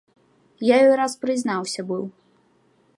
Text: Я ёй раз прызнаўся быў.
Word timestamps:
Я 0.69 0.77
ёй 0.87 0.95
раз 1.01 1.13
прызнаўся 1.27 1.81
быў. 1.93 2.03